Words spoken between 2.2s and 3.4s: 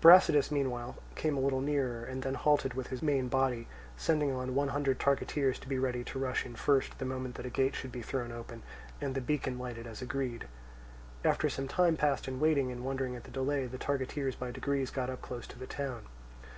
then halted with his main